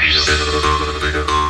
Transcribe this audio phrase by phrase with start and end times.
[0.00, 1.49] Radio.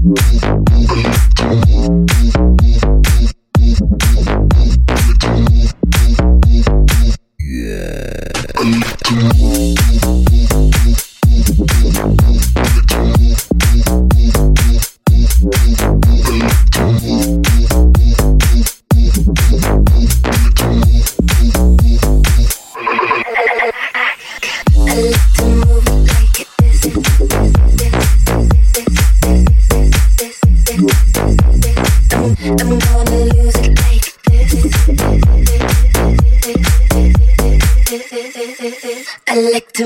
[0.00, 0.77] Música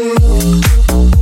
[0.03, 1.22] you.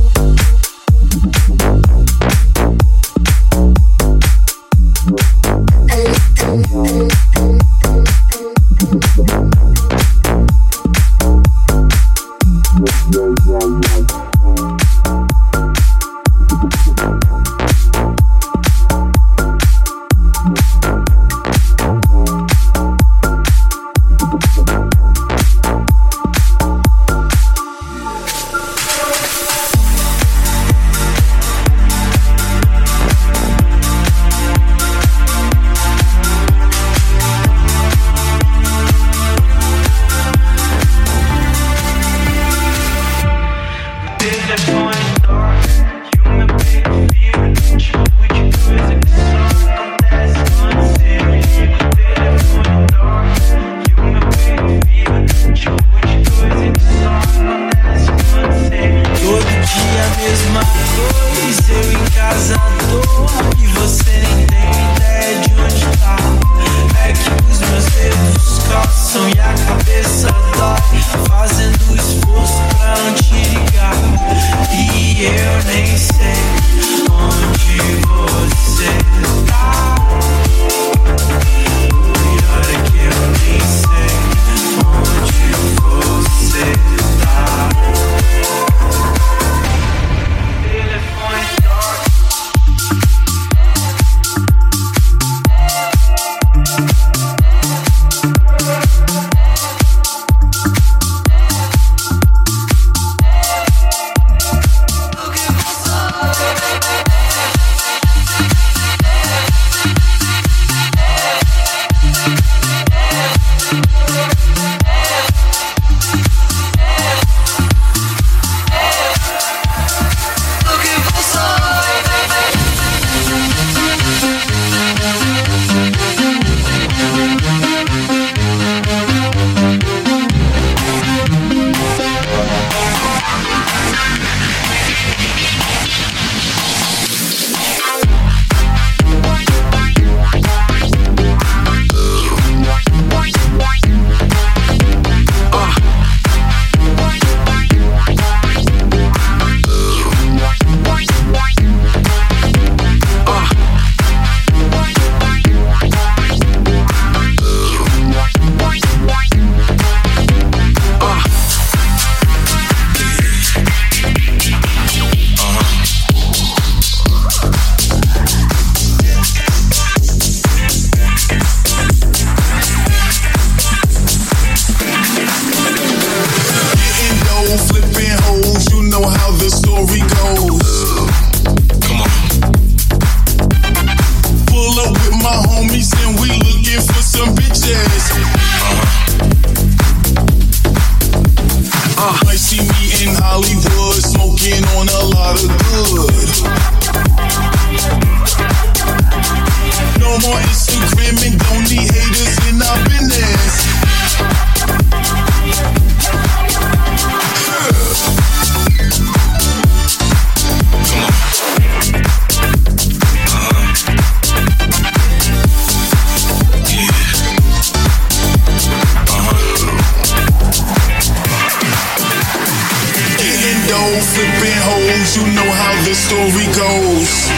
[223.81, 227.33] Getting flipping hoes, you know how the story goes.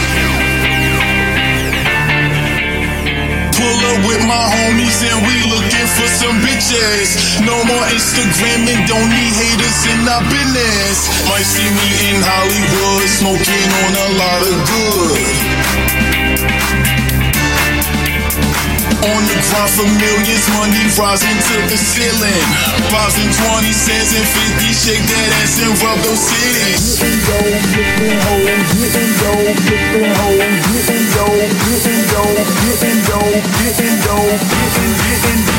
[3.56, 7.40] Pull up with my homies and we looking for some bitches.
[7.48, 11.08] No more Instagram and don't need haters in our business.
[11.32, 15.03] Might see me in Hollywood smoking on a lot of good.
[19.54, 22.46] For millions, money rising to the ceiling.
[22.90, 26.98] Fives and 20 cents and 50, shake that ass and rub those titties.
[26.98, 31.38] Getting dough, flipping hoes, getting dough, flipping hoes, getting dough,
[31.70, 32.34] getting dough,
[32.66, 33.30] getting dough,
[33.62, 35.53] getting dough, getting, getting, getting, getting, getting,